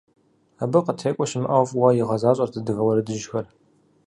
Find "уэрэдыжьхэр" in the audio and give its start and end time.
2.83-3.45